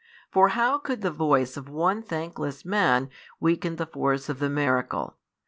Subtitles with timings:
[0.31, 5.15] For how could the voice of one thankless man weaken the force of the miracle?